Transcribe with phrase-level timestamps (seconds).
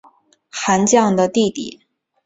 [0.49, 1.83] 韩绛的弟弟。